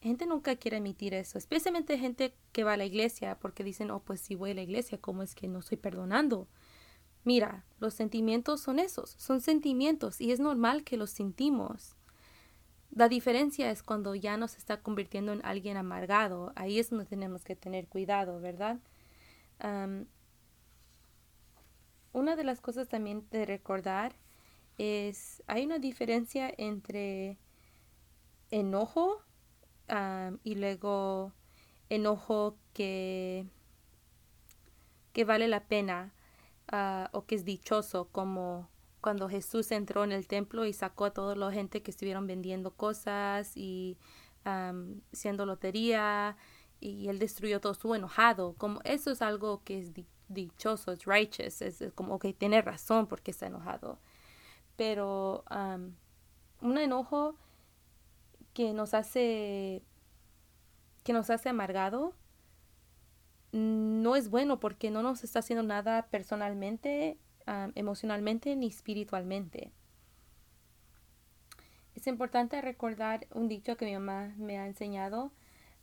Gente 0.00 0.26
nunca 0.26 0.56
quiere 0.56 0.76
admitir 0.78 1.12
eso, 1.12 1.36
especialmente 1.36 1.98
gente 1.98 2.34
que 2.52 2.64
va 2.64 2.74
a 2.74 2.76
la 2.76 2.86
iglesia 2.86 3.38
porque 3.40 3.64
dicen, 3.64 3.90
oh, 3.90 4.00
pues 4.00 4.20
si 4.20 4.36
voy 4.36 4.52
a 4.52 4.54
la 4.54 4.62
iglesia, 4.62 4.98
¿cómo 4.98 5.22
es 5.22 5.34
que 5.34 5.48
no 5.48 5.58
estoy 5.58 5.76
perdonando? 5.76 6.48
Mira, 7.24 7.64
los 7.80 7.92
sentimientos 7.94 8.60
son 8.60 8.78
esos, 8.78 9.10
son 9.18 9.40
sentimientos 9.40 10.20
y 10.20 10.30
es 10.30 10.38
normal 10.38 10.84
que 10.84 10.96
los 10.96 11.10
sentimos. 11.10 11.96
La 12.90 13.08
diferencia 13.08 13.70
es 13.70 13.82
cuando 13.82 14.14
ya 14.14 14.36
nos 14.36 14.56
está 14.56 14.80
convirtiendo 14.80 15.32
en 15.32 15.44
alguien 15.44 15.76
amargado, 15.76 16.52
ahí 16.54 16.78
es 16.78 16.90
donde 16.90 17.04
tenemos 17.04 17.42
que 17.44 17.56
tener 17.56 17.88
cuidado, 17.88 18.40
¿verdad? 18.40 18.78
Una 22.18 22.36
de 22.36 22.44
las 22.44 22.60
cosas 22.60 22.88
también 22.88 23.26
de 23.30 23.46
recordar 23.46 24.16
es, 24.76 25.42
hay 25.46 25.64
una 25.64 25.78
diferencia 25.78 26.52
entre 26.56 27.38
enojo 28.50 29.22
y 30.44 30.54
luego 30.56 31.32
enojo 31.88 32.58
que, 32.74 33.46
que 35.12 35.24
vale 35.24 35.48
la 35.48 35.66
pena 35.66 36.12
ah, 36.68 37.08
o 37.12 37.24
que 37.24 37.36
es 37.36 37.44
dichoso, 37.44 38.08
como 38.12 38.68
cuando 39.00 39.28
Jesús 39.28 39.70
entró 39.72 40.04
en 40.04 40.12
el 40.12 40.26
templo 40.26 40.66
y 40.66 40.72
sacó 40.72 41.06
a 41.06 41.12
toda 41.12 41.34
la 41.36 41.50
gente 41.52 41.82
que 41.82 41.90
estuvieron 41.90 42.26
vendiendo 42.26 42.72
cosas 42.72 43.56
y 43.56 43.96
um, 44.44 45.00
haciendo 45.12 45.46
lotería 45.46 46.36
y 46.80 47.08
él 47.08 47.18
destruyó 47.18 47.60
todo, 47.60 47.72
estuvo 47.72 47.94
enojado, 47.94 48.54
como 48.58 48.80
eso 48.84 49.10
es 49.10 49.22
algo 49.22 49.62
que 49.64 49.78
es 49.78 49.94
dichoso, 49.94 50.17
es 50.34 51.04
righteous, 51.04 51.62
es, 51.62 51.82
como 51.94 52.18
que 52.18 52.32
tiene 52.32 52.62
razón 52.62 53.06
porque 53.06 53.30
está 53.30 53.46
enojado. 53.46 53.98
Pero 54.76 55.44
un 56.60 56.78
enojo 56.78 57.34
que 58.54 58.72
nos 58.72 58.94
hace 58.94 59.82
que 61.04 61.12
nos 61.12 61.30
hace 61.30 61.48
amargado 61.48 62.12
no 63.52 64.16
es 64.16 64.28
bueno 64.28 64.60
porque 64.60 64.90
no 64.90 65.02
nos 65.02 65.24
está 65.24 65.38
haciendo 65.38 65.62
nada 65.62 66.06
personalmente, 66.10 67.16
emocionalmente 67.74 68.54
ni 68.56 68.66
espiritualmente. 68.66 69.72
Es 71.94 72.06
importante 72.06 72.60
recordar 72.60 73.26
un 73.32 73.48
dicho 73.48 73.76
que 73.76 73.86
mi 73.86 73.94
mamá 73.94 74.34
me 74.36 74.58
ha 74.58 74.66
enseñado 74.66 75.32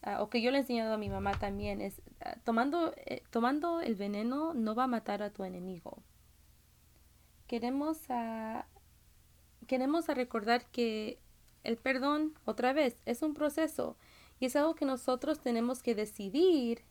Ah, 0.05 0.21
o 0.21 0.29
que 0.29 0.39
yo 0.39 0.51
le 0.51 0.57
he 0.57 0.61
enseñado 0.61 0.93
a 0.93 0.97
mi 0.99 1.09
mamá 1.09 1.31
también, 1.33 1.81
es 1.81 1.99
ah, 2.21 2.35
tomando, 2.43 2.93
eh, 2.95 3.23
tomando 3.31 3.81
el 3.81 3.95
veneno 3.95 4.53
no 4.53 4.75
va 4.75 4.83
a 4.83 4.87
matar 4.87 5.23
a 5.23 5.31
tu 5.31 5.43
enemigo. 5.43 6.03
Queremos, 7.47 7.99
queremos 9.65 10.07
recordar 10.07 10.65
que 10.67 11.19
el 11.63 11.77
perdón, 11.77 12.35
otra 12.45 12.71
vez, 12.71 12.97
es 13.05 13.23
un 13.23 13.33
proceso 13.33 13.97
y 14.39 14.45
es 14.45 14.55
algo 14.55 14.75
que 14.75 14.85
nosotros 14.85 15.39
tenemos 15.39 15.81
que 15.81 15.95
decidir 15.95 16.83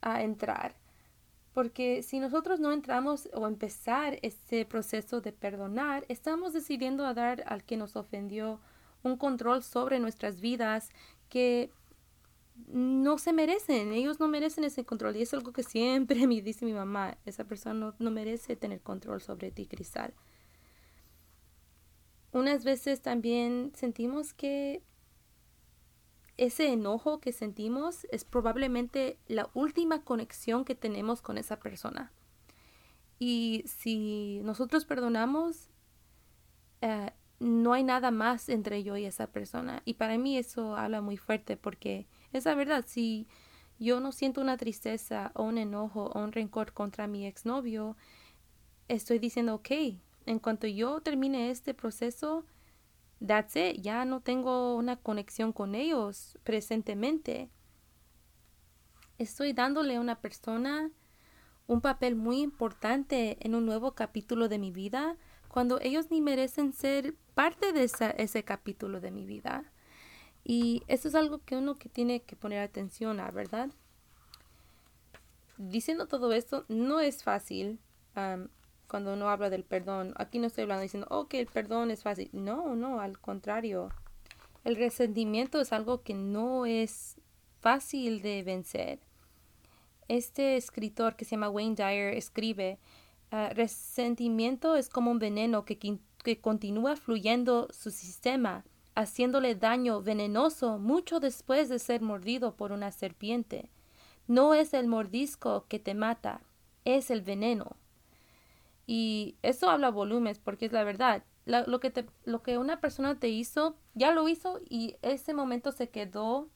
a 0.00 0.22
entrar. 0.22 0.76
Porque 1.52 2.02
si 2.02 2.20
nosotros 2.20 2.58
no 2.58 2.72
entramos 2.72 3.28
o 3.34 3.46
empezar 3.48 4.18
este 4.22 4.64
proceso 4.64 5.20
de 5.20 5.32
perdonar, 5.32 6.06
estamos 6.08 6.54
decidiendo 6.54 7.04
a 7.04 7.12
dar 7.12 7.44
al 7.46 7.64
que 7.64 7.76
nos 7.76 7.96
ofendió 7.96 8.60
un 9.02 9.18
control 9.18 9.62
sobre 9.62 9.98
nuestras 9.98 10.40
vidas 10.40 10.90
que 11.28 11.70
no 12.68 13.18
se 13.18 13.32
merecen, 13.32 13.92
ellos 13.92 14.20
no 14.20 14.28
merecen 14.28 14.64
ese 14.64 14.84
control. 14.84 15.16
Y 15.16 15.22
es 15.22 15.34
algo 15.34 15.52
que 15.52 15.62
siempre 15.62 16.26
me 16.26 16.40
dice 16.42 16.64
mi 16.64 16.72
mamá, 16.72 17.18
esa 17.24 17.44
persona 17.44 17.94
no, 17.98 18.10
merece 18.10 18.56
tener 18.56 18.80
control 18.80 19.20
sobre 19.20 19.50
ti, 19.50 19.66
Cristal. 19.66 20.14
Unas 22.32 22.64
veces 22.64 23.02
también 23.02 23.72
sentimos 23.74 24.34
que 24.34 24.82
ese 26.36 26.72
enojo 26.72 27.20
que 27.20 27.32
sentimos 27.32 28.06
es 28.12 28.24
probablemente 28.24 29.18
la 29.26 29.50
última 29.52 30.04
conexión 30.04 30.64
que 30.64 30.74
tenemos 30.74 31.22
con 31.22 31.38
esa 31.38 31.58
persona. 31.58 32.12
Y 33.18 33.64
si 33.66 34.40
nosotros 34.44 34.86
perdonamos, 34.86 35.68
eh, 36.80 37.10
no 37.40 37.72
hay 37.72 37.82
nada 37.82 38.10
más 38.10 38.48
entre 38.48 38.82
yo 38.82 38.96
y 38.96 39.06
esa 39.06 39.26
persona. 39.26 39.82
Y 39.84 39.94
para 39.94 40.16
mí 40.18 40.36
eso 40.36 40.76
habla 40.76 41.00
muy 41.00 41.16
fuerte 41.16 41.56
porque 41.56 42.06
es 42.32 42.44
la 42.44 42.54
verdad, 42.54 42.84
si 42.86 43.26
yo 43.78 44.00
no 44.00 44.12
siento 44.12 44.40
una 44.40 44.56
tristeza 44.56 45.32
o 45.34 45.44
un 45.44 45.58
enojo 45.58 46.06
o 46.06 46.20
un 46.20 46.32
rencor 46.32 46.72
contra 46.72 47.06
mi 47.06 47.26
exnovio, 47.26 47.96
estoy 48.88 49.18
diciendo, 49.18 49.54
ok, 49.54 49.70
en 50.26 50.38
cuanto 50.38 50.66
yo 50.66 51.00
termine 51.00 51.50
este 51.50 51.74
proceso, 51.74 52.44
that's 53.26 53.56
it, 53.56 53.80
ya 53.80 54.04
no 54.04 54.20
tengo 54.20 54.76
una 54.76 54.96
conexión 54.96 55.52
con 55.52 55.74
ellos 55.74 56.38
presentemente. 56.44 57.50
Estoy 59.18 59.52
dándole 59.52 59.96
a 59.96 60.00
una 60.00 60.20
persona 60.20 60.90
un 61.66 61.80
papel 61.80 62.16
muy 62.16 62.40
importante 62.40 63.38
en 63.40 63.54
un 63.54 63.64
nuevo 63.64 63.94
capítulo 63.94 64.48
de 64.48 64.58
mi 64.58 64.72
vida 64.72 65.16
cuando 65.48 65.80
ellos 65.80 66.10
ni 66.10 66.20
merecen 66.20 66.72
ser 66.72 67.14
parte 67.34 67.72
de 67.72 67.84
ese 67.84 68.44
capítulo 68.44 69.00
de 69.00 69.10
mi 69.10 69.24
vida. 69.24 69.69
Y 70.52 70.82
eso 70.88 71.06
es 71.06 71.14
algo 71.14 71.44
que 71.44 71.54
uno 71.54 71.78
que 71.78 71.88
tiene 71.88 72.22
que 72.22 72.34
poner 72.34 72.58
atención 72.58 73.20
a, 73.20 73.30
¿verdad? 73.30 73.70
Diciendo 75.58 76.08
todo 76.08 76.32
esto, 76.32 76.64
no 76.66 76.98
es 76.98 77.22
fácil 77.22 77.78
cuando 78.88 79.12
uno 79.12 79.30
habla 79.30 79.48
del 79.48 79.62
perdón. 79.62 80.12
Aquí 80.16 80.40
no 80.40 80.48
estoy 80.48 80.62
hablando 80.62 80.82
diciendo, 80.82 81.06
oh, 81.08 81.28
que 81.28 81.38
el 81.38 81.46
perdón 81.46 81.92
es 81.92 82.02
fácil. 82.02 82.30
No, 82.32 82.74
no, 82.74 82.98
al 82.98 83.20
contrario. 83.20 83.90
El 84.64 84.74
resentimiento 84.74 85.60
es 85.60 85.72
algo 85.72 86.02
que 86.02 86.14
no 86.14 86.66
es 86.66 87.20
fácil 87.60 88.20
de 88.20 88.42
vencer. 88.42 88.98
Este 90.08 90.56
escritor 90.56 91.14
que 91.14 91.24
se 91.24 91.36
llama 91.36 91.50
Wayne 91.50 91.76
Dyer 91.76 92.14
escribe, 92.14 92.80
ah, 93.30 93.50
resentimiento 93.54 94.74
es 94.74 94.88
como 94.88 95.12
un 95.12 95.20
veneno 95.20 95.64
que, 95.64 95.78
que 96.24 96.40
continúa 96.40 96.96
fluyendo 96.96 97.68
su 97.70 97.92
sistema 97.92 98.64
haciéndole 98.94 99.54
daño 99.54 100.02
venenoso 100.02 100.78
mucho 100.78 101.20
después 101.20 101.68
de 101.68 101.78
ser 101.78 102.02
mordido 102.02 102.56
por 102.56 102.72
una 102.72 102.92
serpiente. 102.92 103.70
No 104.26 104.54
es 104.54 104.74
el 104.74 104.86
mordisco 104.86 105.66
que 105.68 105.78
te 105.78 105.94
mata, 105.94 106.42
es 106.84 107.10
el 107.10 107.22
veneno. 107.22 107.76
Y 108.86 109.36
eso 109.42 109.70
habla 109.70 109.90
volumes 109.90 110.38
porque 110.38 110.66
es 110.66 110.72
la 110.72 110.84
verdad. 110.84 111.24
lo, 111.46 111.80
que 111.80 111.90
te, 111.90 112.06
lo 112.24 112.42
que 112.42 112.58
una 112.58 112.80
persona 112.80 113.18
te 113.18 113.28
hizo, 113.28 113.76
ya 113.94 114.12
lo 114.12 114.28
hizo 114.28 114.60
y 114.68 114.96
ese 115.02 115.34
momento 115.34 115.72
se 115.72 115.88
quedó, 115.88 116.48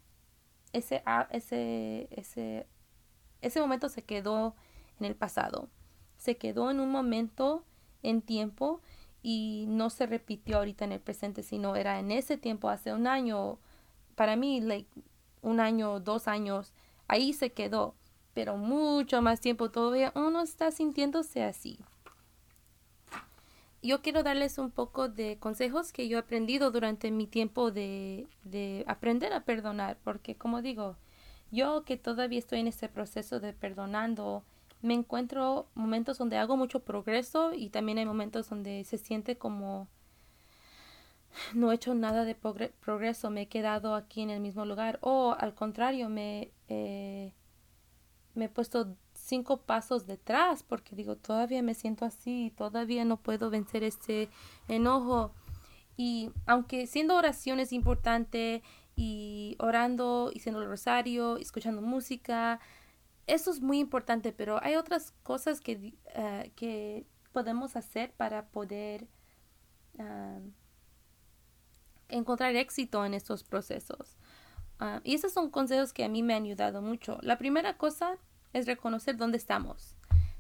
ese, 0.73 1.03
ese, 1.31 2.09
ese, 2.11 2.67
ese 3.41 3.61
momento 3.61 3.89
se 3.89 4.03
quedó 4.03 4.55
en 4.99 5.07
el 5.07 5.15
pasado. 5.15 5.69
Se 6.17 6.37
quedó 6.37 6.71
en 6.71 6.81
un 6.81 6.91
momento 6.91 7.65
en 8.03 8.23
tiempo 8.23 8.81
y 9.27 9.65
no 9.69 9.89
se 9.89 10.05
repitió 10.05 10.59
ahorita 10.59 10.85
en 10.85 10.93
el 10.93 11.01
presente, 11.01 11.43
sino 11.43 11.77
era 11.77 11.99
en 11.99 12.11
ese 12.11 12.37
tiempo, 12.37 12.69
hace 12.69 12.93
un 12.93 13.07
año, 13.07 13.59
para 14.17 14.37
mí, 14.37 14.61
like, 14.61 14.91
un 15.41 15.61
año, 15.61 15.99
dos 15.99 16.29
años, 16.29 16.75
ahí 17.09 17.33
se 17.33 17.51
quedó, 17.51 17.95
pero 18.35 18.59
mucho 18.59 19.23
más 19.23 19.41
tiempo 19.41 19.71
todavía 19.71 20.13
uno 20.15 20.43
está 20.43 20.71
sintiéndose 20.71 21.43
así. 21.43 21.79
Yo 23.83 24.03
quiero 24.03 24.23
darles 24.23 24.59
un 24.59 24.71
poco 24.71 25.09
de 25.09 25.39
consejos 25.39 25.91
que 25.91 26.07
yo 26.07 26.19
he 26.19 26.21
aprendido 26.21 26.71
durante 26.71 27.11
mi 27.11 27.27
tiempo 27.27 27.71
de, 27.71 28.27
de 28.45 28.85
aprender 28.87 29.33
a 29.33 29.45
perdonar, 29.45 29.97
porque 30.05 30.37
como 30.37 30.61
digo, 30.61 30.97
yo 31.51 31.85
que 31.85 31.97
todavía 31.97 32.39
estoy 32.39 32.61
en 32.61 32.67
este 32.67 32.91
proceso 32.91 33.41
de 33.41 33.55
perdonando, 33.55 34.45
me 34.85 34.93
encuentro 34.93 35.71
momentos 35.75 36.19
donde 36.19 36.37
hago 36.37 36.59
mucho 36.59 36.81
progreso 36.81 37.55
y 37.55 37.71
también 37.71 37.97
hay 37.97 38.05
momentos 38.05 38.51
donde 38.51 38.85
se 38.85 38.99
siente 38.99 39.39
como 39.39 39.89
no 41.55 41.73
he 41.73 41.77
hecho 41.77 41.95
nada 41.95 42.25
de 42.25 42.35
progreso, 42.35 43.31
me 43.31 43.43
he 43.43 43.49
quedado 43.49 43.95
aquí 43.95 44.21
en 44.21 44.29
el 44.29 44.41
mismo 44.41 44.67
lugar 44.67 44.99
o 45.01 45.35
al 45.39 45.55
contrario, 45.55 46.11
me, 46.11 46.53
eh, 46.69 47.33
me 48.35 48.45
he 48.45 48.49
puesto 48.51 48.95
cinco 49.15 49.63
pasos 49.63 50.07
detrás 50.07 50.63
porque 50.63 50.95
digo, 50.95 51.17
todavía 51.17 51.63
me 51.63 51.73
siento 51.73 52.05
así, 52.05 52.53
todavía 52.55 53.07
no 53.07 53.17
puedo 53.17 53.49
vencer 53.49 53.85
este 53.85 54.29
enojo. 54.69 55.33
Y 55.97 56.31
aunque 56.45 56.87
siendo 56.87 57.17
oración 57.17 57.59
es 57.59 57.73
importante 57.73 58.63
y 58.97 59.57
orando 59.61 60.31
y 60.33 60.41
siendo 60.41 60.61
el 60.61 60.69
rosario, 60.69 61.39
escuchando 61.39 61.81
música, 61.81 62.61
eso 63.27 63.51
es 63.51 63.61
muy 63.61 63.79
importante, 63.79 64.33
pero 64.33 64.63
hay 64.63 64.77
otras 64.77 65.13
cosas 65.23 65.61
que, 65.61 65.95
eh, 66.15 66.53
que 66.57 67.07
podemos 67.33 67.77
hacer 67.77 68.13
para 68.13 68.49
poder 68.49 69.09
ah, 69.99 70.39
encontrar 72.09 72.55
éxito 72.57 73.05
en 73.05 73.15
estos 73.15 73.43
procesos. 73.45 74.17
Ah, 74.79 75.01
y 75.05 75.15
esos 75.15 75.33
son 75.33 75.51
consejos 75.51 75.93
que 75.93 76.05
a 76.05 76.09
mí 76.09 76.23
me 76.23 76.35
han 76.35 76.45
ayudado 76.45 76.83
mucho. 76.83 77.19
La 77.23 77.39
primera 77.39 77.79
cosa 77.79 78.19
es 78.53 78.67
reconocer 78.67 79.17
dónde 79.17 79.39
estamos, 79.39 79.97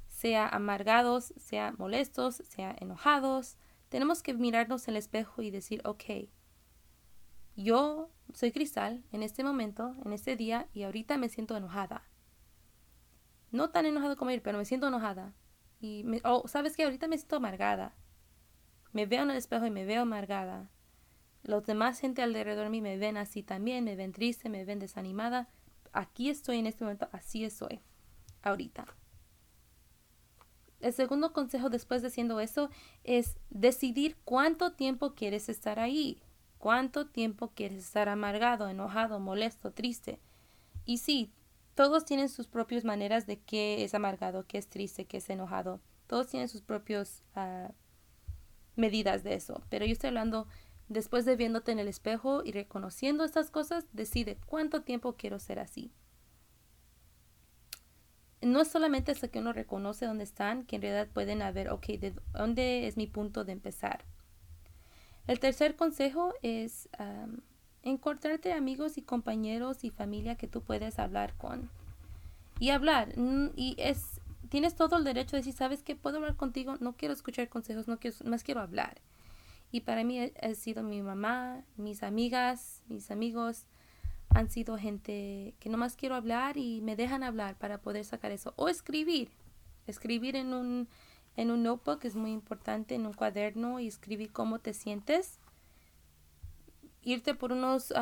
sea 0.09 0.49
amargados, 0.49 1.33
sea 1.37 1.75
molestos, 1.79 2.37
sea 2.37 2.77
enojados. 2.79 3.57
Tenemos 3.89 4.23
que 4.23 4.35
mirarnos 4.35 4.89
en 4.89 4.95
el 4.95 4.99
espejo 4.99 5.43
y 5.43 5.51
decir, 5.51 5.81
ok, 5.85 6.29
yo 7.57 8.11
soy 8.33 8.53
Cristal 8.53 9.05
en 9.13 9.23
este 9.23 9.43
momento, 9.43 9.95
en 10.05 10.13
este 10.13 10.37
día, 10.37 10.69
y 10.75 10.83
ahorita 10.83 11.17
me 11.17 11.29
siento 11.29 11.57
enojada 11.57 12.03
no 13.55 13.71
tan 13.71 13.87
enojado 13.87 14.17
como 14.17 14.31
él, 14.31 14.43
pero 14.43 14.59
me 14.59 14.65
siento 14.65 14.89
enojada. 14.89 15.33
Y, 15.81 16.05
oh, 16.25 16.47
¿sabes 16.49 16.77
qué? 16.77 16.85
Ahorita 16.85 17.07
me 17.07 17.17
siento 17.17 17.37
amargada. 17.37 17.95
Me 18.93 19.07
veo 19.07 19.23
en 19.23 19.31
el 19.31 19.37
espejo 19.37 19.65
y 19.65 19.71
me 19.71 19.85
veo 19.85 20.03
amargada. 20.03 20.69
Los 21.45 21.65
demás 21.65 22.01
gente 22.01 22.23
alrededor 22.23 22.65
de 22.65 22.71
mí 22.71 22.81
me 22.81 22.97
ven 22.97 23.17
así 23.17 23.43
también, 23.43 23.85
me 23.85 23.97
ven 23.97 24.13
triste, 24.13 24.49
me 24.49 24.65
ven 24.65 24.81
desanimada. 24.81 25.49
Aquí 25.93 26.31
estoy 26.31 26.59
en 26.59 26.67
este 26.67 26.85
momento, 26.85 27.09
así 27.13 27.45
estoy, 27.45 27.81
ahorita. 28.43 28.87
El 30.81 30.93
segundo 30.93 31.33
consejo 31.33 31.71
después 31.71 32.03
de 32.03 32.09
haciendo 32.09 32.41
eso 32.41 32.71
es 33.05 33.39
decidir 33.51 34.17
cuánto 34.25 34.73
tiempo 34.73 35.15
quieres 35.15 35.49
estar 35.49 35.79
ahí. 35.79 36.21
Cuánto 36.59 37.07
tiempo 37.07 37.53
quieres 37.55 37.79
estar 37.79 38.09
amargado, 38.09 38.69
enojado, 38.69 39.21
molesto, 39.21 39.71
triste. 39.71 40.19
Y 40.85 40.99
sí, 40.99 41.31
todos 41.75 42.05
tienen 42.05 42.29
sus 42.29 42.47
propias 42.47 42.85
maneras 42.85 43.27
de 43.27 43.41
qué 43.41 43.85
es 43.85 43.95
amargado, 43.95 44.47
qué 44.47 44.59
es 44.59 44.69
triste, 44.69 45.07
qué 45.07 45.19
es 45.19 45.29
enojado. 45.31 45.81
Todos 46.07 46.29
tienen 46.29 46.49
sus 46.49 46.63
propias 46.63 47.23
ah, 47.35 47.73
medidas 48.77 49.25
de 49.25 49.35
eso. 49.35 49.63
Pero 49.69 49.85
yo 49.85 49.93
estoy 49.93 50.09
hablando 50.09 50.47
después 50.89 51.25
de 51.25 51.37
viéndote 51.37 51.73
en 51.73 51.79
el 51.79 51.89
espejo 51.89 52.43
y 52.45 52.53
reconociendo 52.53 53.25
estas 53.25 53.51
cosas, 53.51 53.87
decide 53.93 54.39
cuánto 54.47 54.83
tiempo 54.83 55.17
quiero 55.17 55.39
ser 55.39 55.59
así. 55.59 55.93
No 58.41 58.61
es 58.61 58.69
solamente 58.69 59.11
hasta 59.11 59.29
que 59.29 59.39
uno 59.39 59.53
reconoce 59.53 60.07
dónde 60.07 60.25
están, 60.25 60.67
que 60.67 60.77
en 60.77 60.83
realidad 60.83 61.09
pueden 61.13 61.41
haber, 61.41 61.71
ok, 61.71 61.87
¿de 61.87 62.15
dónde 62.33 62.87
es 62.87 62.97
mi 62.97 63.07
punto 63.07 63.45
de 63.45 63.53
empezar? 63.53 64.05
El 65.27 65.41
tercer 65.41 65.77
consejo 65.77 66.35
es 66.43 66.91
encontrarte 67.85 68.53
amigos 68.53 68.99
y 68.99 69.03
compañeros 69.03 69.85
y 69.85 69.91
familia 69.91 70.35
que 70.37 70.49
tú 70.49 70.63
puedes 70.63 70.99
hablar 70.99 71.35
con. 71.35 71.71
Y 72.59 72.71
hablar. 72.71 73.13
Y 73.57 73.75
es, 73.79 74.21
tienes 74.49 74.75
todo 74.75 74.97
el 74.97 75.05
derecho 75.05 75.37
de 75.37 75.41
decir, 75.41 75.53
¿sabes 75.55 75.83
qué? 75.83 75.95
Puedo 75.95 76.17
hablar 76.17 76.37
contigo, 76.37 76.77
no 76.81 76.95
quiero 76.95 77.15
escuchar 77.15 77.49
consejos, 77.49 77.87
no 77.87 77.99
quiero, 77.99 78.17
más 78.25 78.43
quiero 78.43 78.61
hablar. 78.61 79.01
Y 79.71 79.81
para 79.81 80.05
mí 80.05 80.21
ha 80.21 80.55
sido 80.55 80.83
mi 80.83 81.03
mamá, 81.03 81.63
mis 81.77 82.03
amigas, 82.03 82.83
mis 82.89 83.11
amigos, 83.11 83.67
han 84.31 84.49
sido 84.49 84.79
gente 84.79 85.55
que 85.61 85.69
nomás 85.69 85.97
quiero 85.97 86.15
hablar 86.15 86.57
y 86.57 86.81
me 86.81 86.97
dejan 86.97 87.23
hablar 87.23 87.57
para 87.57 87.79
poder 87.79 88.05
sacar 88.05 88.33
eso. 88.33 88.55
O 88.57 88.69
escribir. 88.69 89.31
Escribir 89.87 90.37
en 90.37 90.55
un, 90.55 90.89
en 91.37 91.51
un 91.51 91.63
notebook 91.63 92.05
es 92.05 92.15
muy 92.17 92.33
importante, 92.33 92.95
en 92.95 93.05
un 93.05 93.13
cuaderno 93.13 93.81
y 93.81 93.89
escribir 93.89 94.33
cómo 94.33 94.61
te 94.61 94.73
sientes 94.73 95.39
irte 97.05 97.35
por 97.35 97.53
unos, 97.53 97.93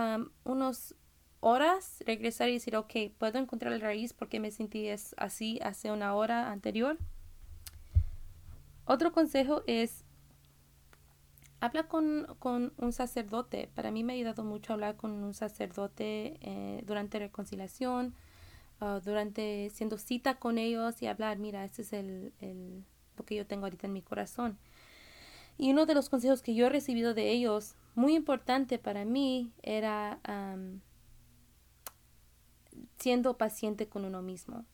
unos 0.45 0.95
horas, 1.41 2.03
regresar 2.07 2.49
y 2.49 2.55
decir, 2.55 2.77
ok, 2.77 2.95
puedo 3.19 3.39
encontrar 3.39 3.73
la 3.73 3.79
raíz 3.79 4.13
porque 4.13 4.39
me 4.39 4.53
sentí 4.53 4.89
así 5.17 5.59
hace 5.63 5.91
una 5.91 6.15
hora 6.15 6.51
anterior. 6.53 6.99
Otro 8.85 9.13
consejo 9.13 9.63
es, 9.67 10.05
habla 11.61 11.89
con, 11.89 12.27
un 12.77 12.93
sacerdote. 12.93 13.69
Para 13.75 13.91
mí 13.91 14.05
me 14.05 14.13
ha 14.13 14.17
ayudado 14.17 14.45
mucho 14.45 14.73
hablar 14.73 14.97
con 14.97 15.11
un 15.11 15.35
sacerdote 15.35 16.39
eh, 16.41 16.83
durante 16.87 17.19
reconciliación, 17.19 18.15
uh, 18.81 19.01
durante 19.01 19.71
siendo 19.71 19.99
cita 19.99 20.37
con 20.37 20.59
ellos 20.59 21.03
y 21.03 21.09
hablar, 21.09 21.39
mira, 21.39 21.65
este 21.65 21.83
es 21.83 21.93
el, 21.93 22.33
el, 22.41 22.85
lo 23.17 23.25
que 23.25 23.35
yo 23.35 23.47
tengo 23.47 23.67
ahorita 23.67 23.89
en 23.89 23.93
mi 23.93 24.03
corazón. 24.03 24.59
Y 25.59 25.71
uno 25.71 25.87
de 25.87 25.95
los 25.95 26.09
consejos 26.09 26.43
que 26.43 26.55
yo 26.55 26.67
he 26.67 26.71
recibido 26.71 27.15
de 27.15 27.31
ellos 27.31 27.77
muy 27.95 28.15
importante 28.15 28.79
para 28.79 29.05
mí 29.05 29.53
era 29.63 30.21
siendo 32.99 33.37
paciente 33.37 33.89
con 33.89 34.05
uno 34.05 34.23
mismo 34.23 34.65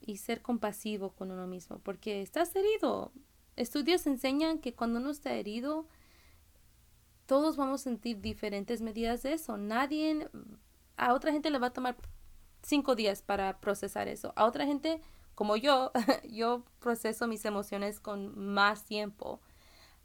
y 0.00 0.18
ser 0.18 0.42
compasivo 0.42 1.10
con 1.10 1.30
uno 1.30 1.46
mismo, 1.46 1.78
porque 1.80 2.22
estás 2.22 2.54
herido. 2.54 3.12
Estudios 3.56 4.06
enseñan 4.06 4.58
que 4.58 4.74
cuando 4.74 5.00
uno 5.00 5.10
está 5.10 5.32
herido, 5.34 5.86
todos 7.26 7.56
vamos 7.56 7.80
a 7.80 7.84
sentir 7.84 8.20
diferentes 8.20 8.82
medidas 8.82 9.22
de 9.22 9.32
eso. 9.32 9.56
Nadie, 9.56 10.28
a 10.96 11.14
otra 11.14 11.32
gente 11.32 11.50
le 11.50 11.58
va 11.58 11.68
a 11.68 11.72
tomar 11.72 11.96
cinco 12.62 12.94
días 12.94 13.22
para 13.22 13.60
procesar 13.60 14.08
eso. 14.08 14.32
A 14.36 14.44
otra 14.44 14.66
gente, 14.66 15.00
como 15.34 15.56
yo, 15.56 15.90
yo 16.30 16.64
proceso 16.78 17.26
mis 17.26 17.44
emociones 17.44 18.00
con 18.00 18.38
más 18.38 18.84
tiempo 18.84 19.40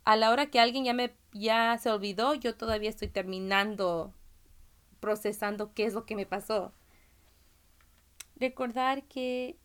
a 0.04 0.16
la 0.16 0.32
hora 0.32 0.48
que 0.48 0.60
alguien 0.60 0.84
ya 0.84 0.94
me 0.94 1.14
ya 1.34 1.78
se 1.78 1.90
olvidó, 1.90 2.34
yo 2.34 2.56
todavía 2.56 2.90
estoy 2.90 3.08
terminando 3.08 4.14
procesando 5.00 5.74
qué 5.74 5.86
es 5.86 5.94
lo 5.94 6.06
que 6.06 6.16
me 6.16 6.26
pasó. 6.26 6.74
Recordar 8.36 9.04
que 9.04 9.58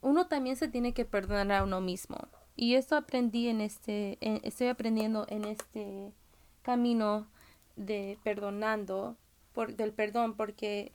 uno 0.00 0.26
también 0.26 0.56
se 0.56 0.68
tiene 0.68 0.94
que 0.94 1.04
perdonar 1.04 1.60
a 1.60 1.64
uno 1.64 1.80
mismo. 1.80 2.16
Y 2.56 2.74
esto 2.74 2.96
aprendí 2.96 3.48
en 3.48 3.60
este, 3.60 4.18
estoy 4.46 4.68
aprendiendo 4.68 5.26
en 5.28 5.44
este 5.44 6.12
camino 6.62 7.26
de 7.76 8.18
perdonando, 8.22 9.16
del 9.76 9.92
perdón, 9.92 10.34
porque 10.36 10.92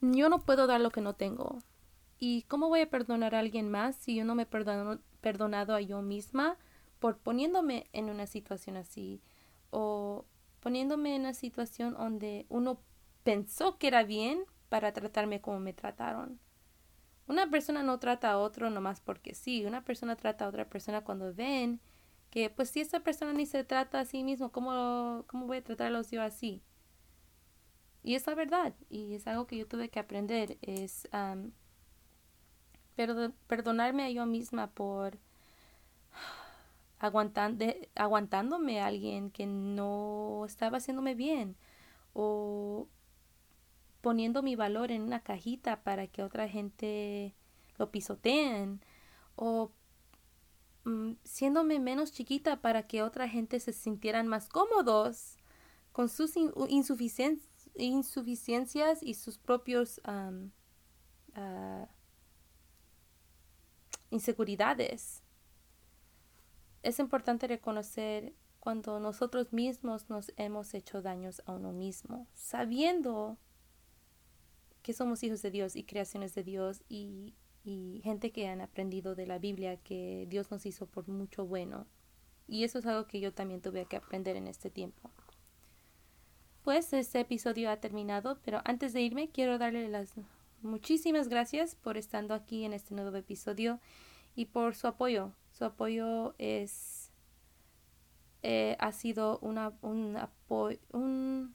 yo 0.00 0.28
no 0.28 0.40
puedo 0.40 0.66
dar 0.66 0.80
lo 0.80 0.90
que 0.90 1.00
no 1.00 1.14
tengo. 1.14 1.58
¿Y 2.18 2.42
cómo 2.42 2.68
voy 2.68 2.80
a 2.80 2.90
perdonar 2.90 3.34
a 3.34 3.40
alguien 3.40 3.70
más 3.70 3.96
si 3.96 4.14
yo 4.14 4.24
no 4.24 4.34
me 4.34 4.44
he 4.44 4.46
perdonado 5.22 5.74
a 5.74 5.80
yo 5.80 6.02
misma 6.02 6.58
por 6.98 7.16
poniéndome 7.16 7.88
en 7.92 8.10
una 8.10 8.26
situación 8.26 8.76
así 8.76 9.22
o 9.70 10.26
poniéndome 10.60 11.14
en 11.16 11.22
una 11.22 11.32
situación 11.32 11.94
donde 11.94 12.44
uno 12.50 12.80
pensó 13.24 13.78
que 13.78 13.86
era 13.86 14.04
bien 14.04 14.44
para 14.68 14.92
tratarme 14.92 15.40
como 15.40 15.58
me 15.60 15.72
trataron? 15.72 16.38
Una 17.26 17.48
persona 17.48 17.82
no 17.82 17.98
trata 17.98 18.32
a 18.32 18.38
otro 18.38 18.68
nomás 18.68 19.00
porque 19.00 19.34
sí, 19.34 19.64
una 19.64 19.84
persona 19.84 20.16
trata 20.16 20.44
a 20.44 20.48
otra 20.48 20.68
persona 20.68 21.02
cuando 21.02 21.32
ven 21.32 21.80
que 22.30 22.50
pues 22.50 22.70
si 22.70 22.80
esa 22.80 23.00
persona 23.00 23.32
ni 23.32 23.46
se 23.46 23.64
trata 23.64 24.00
a 24.00 24.04
sí 24.04 24.24
mismo, 24.24 24.52
¿cómo, 24.52 25.24
cómo 25.28 25.46
voy 25.46 25.58
a 25.58 25.64
tratarlos 25.64 26.10
yo 26.10 26.22
así? 26.22 26.62
Y 28.02 28.14
es 28.16 28.26
la 28.26 28.34
verdad, 28.34 28.74
y 28.90 29.14
es 29.14 29.26
algo 29.26 29.46
que 29.46 29.56
yo 29.56 29.68
tuve 29.68 29.88
que 29.88 30.00
aprender, 30.00 30.58
es 30.62 31.08
perdonarme 33.46 34.04
a 34.04 34.10
yo 34.10 34.26
misma 34.26 34.68
por 34.68 35.18
aguantándome 36.98 38.80
a 38.80 38.86
alguien 38.86 39.30
que 39.30 39.46
no 39.46 40.44
estaba 40.46 40.78
haciéndome 40.78 41.14
bien 41.14 41.56
o 42.12 42.86
poniendo 44.00 44.42
mi 44.42 44.54
valor 44.56 44.92
en 44.92 45.02
una 45.02 45.20
cajita 45.20 45.82
para 45.82 46.06
que 46.06 46.22
otra 46.22 46.48
gente 46.48 47.34
lo 47.78 47.90
pisoteen 47.90 48.80
o 49.34 49.72
mm, 50.84 51.12
siéndome 51.24 51.80
menos 51.80 52.12
chiquita 52.12 52.60
para 52.60 52.86
que 52.86 53.02
otra 53.02 53.28
gente 53.28 53.58
se 53.58 53.72
sintieran 53.72 54.28
más 54.28 54.48
cómodos 54.48 55.38
con 55.92 56.08
sus 56.08 56.34
insuficiencias 57.76 59.02
y 59.02 59.14
sus 59.14 59.38
propios 59.38 60.00
ah, 60.04 60.30
inseguridades. 64.12 65.22
Es 66.82 66.98
importante 66.98 67.48
reconocer 67.48 68.34
cuando 68.60 69.00
nosotros 69.00 69.52
mismos 69.52 70.08
nos 70.08 70.32
hemos 70.36 70.74
hecho 70.74 71.02
daños 71.02 71.42
a 71.46 71.52
uno 71.52 71.72
mismo, 71.72 72.28
sabiendo 72.34 73.38
que 74.82 74.92
somos 74.92 75.22
hijos 75.22 75.42
de 75.42 75.50
Dios 75.50 75.76
y 75.76 75.84
creaciones 75.84 76.34
de 76.34 76.44
Dios 76.44 76.82
y, 76.88 77.34
y 77.64 78.00
gente 78.04 78.32
que 78.32 78.48
han 78.48 78.60
aprendido 78.60 79.14
de 79.14 79.26
la 79.26 79.38
Biblia 79.38 79.76
que 79.78 80.26
Dios 80.28 80.50
nos 80.50 80.66
hizo 80.66 80.86
por 80.86 81.08
mucho 81.08 81.46
bueno. 81.46 81.86
Y 82.46 82.64
eso 82.64 82.80
es 82.80 82.86
algo 82.86 83.06
que 83.06 83.20
yo 83.20 83.32
también 83.32 83.62
tuve 83.62 83.86
que 83.86 83.96
aprender 83.96 84.36
en 84.36 84.46
este 84.46 84.70
tiempo. 84.70 85.10
Pues 86.62 86.92
este 86.92 87.20
episodio 87.20 87.70
ha 87.70 87.78
terminado, 87.78 88.38
pero 88.44 88.60
antes 88.64 88.92
de 88.92 89.00
irme 89.00 89.30
quiero 89.30 89.58
darle 89.58 89.88
las 89.88 90.14
muchísimas 90.62 91.28
gracias 91.28 91.74
por 91.74 91.96
estando 91.96 92.34
aquí 92.34 92.64
en 92.64 92.72
este 92.72 92.94
nuevo 92.94 93.16
episodio 93.16 93.80
y 94.34 94.46
por 94.46 94.74
su 94.74 94.86
apoyo. 94.86 95.32
Su 95.50 95.64
apoyo 95.64 96.34
es 96.38 97.12
eh, 98.42 98.76
ha 98.80 98.92
sido 98.92 99.38
una, 99.38 99.72
un 99.82 100.16
apoyo, 100.16 100.78
un, 100.92 101.54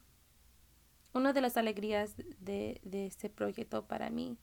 una 1.14 1.34
de 1.34 1.42
las 1.42 1.58
alegrías 1.58 2.16
de, 2.18 2.80
de 2.84 3.06
este 3.06 3.30
proyecto 3.30 3.86
para 3.86 4.10
mí. 4.10 4.38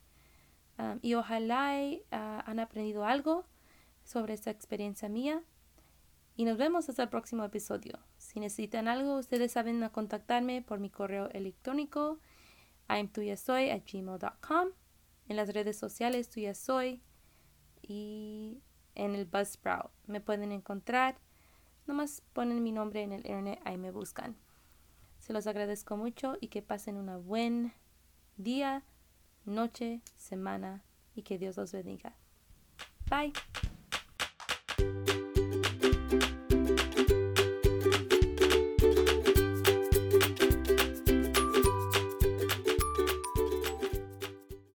Y 1.01 1.13
ojalá 1.13 1.73
uh, 1.79 2.01
han 2.11 2.59
aprendido 2.59 3.05
algo 3.05 3.45
sobre 4.03 4.33
esta 4.33 4.51
experiencia 4.51 5.07
mía. 5.07 5.41
Y 6.35 6.43
nos 6.43 6.57
vemos 6.57 6.89
hasta 6.89 7.03
el 7.03 7.09
próximo 7.09 7.45
episodio. 7.45 7.97
Si 8.17 8.41
necesitan 8.41 8.89
algo, 8.89 9.17
ustedes 9.17 9.53
saben 9.53 9.87
contactarme 9.89 10.61
por 10.61 10.79
mi 10.79 10.89
correo 10.89 11.29
electrónico 11.29 12.19
soy 13.37 13.69
at 13.69 13.83
gmail.com. 13.85 14.69
En 15.27 15.35
las 15.35 15.53
redes 15.53 15.77
sociales 15.77 16.29
tuya 16.29 16.53
soy 16.53 17.01
y 17.81 18.61
en 18.95 19.15
el 19.15 19.25
Buzzsprout. 19.25 19.91
Me 20.07 20.21
pueden 20.21 20.51
encontrar. 20.51 21.17
Nomás 21.87 22.21
ponen 22.33 22.63
mi 22.63 22.71
nombre 22.71 23.03
en 23.03 23.11
el 23.11 23.19
internet, 23.19 23.59
ahí 23.63 23.77
me 23.77 23.91
buscan. 23.91 24.35
Se 25.19 25.33
los 25.33 25.47
agradezco 25.47 25.97
mucho 25.97 26.35
y 26.39 26.47
que 26.47 26.61
pasen 26.61 26.97
un 26.97 27.25
buen 27.25 27.73
día, 28.37 28.83
noche, 29.45 30.01
semana 30.15 30.83
y 31.15 31.23
que 31.23 31.37
Dios 31.37 31.57
los 31.57 31.71
bendiga. 31.71 32.15
Bye. 33.09 33.33